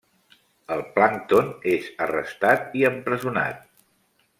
[0.75, 3.65] El plàncton és arrestat i empresonat.